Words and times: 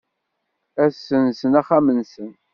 Ad 0.83 0.91
ssenzen 0.95 1.53
axxam-nsen. 1.61 2.31